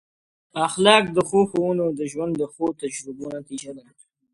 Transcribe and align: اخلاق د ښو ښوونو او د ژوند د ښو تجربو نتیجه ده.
اخلاق 0.67 1.05
د 1.15 1.17
ښو 1.27 1.39
ښوونو 1.49 1.81
او 1.87 1.91
د 1.99 2.01
ژوند 2.11 2.33
د 2.37 2.43
ښو 2.53 2.65
تجربو 2.81 3.25
نتیجه 3.37 3.71
ده. 3.77 3.83